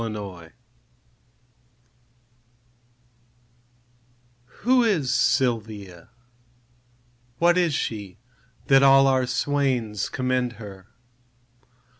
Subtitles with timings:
[0.01, 0.53] Silvia
[4.45, 6.09] WHO is Silvia?
[7.37, 8.17] What is she?
[8.65, 10.87] That all our swains commend her?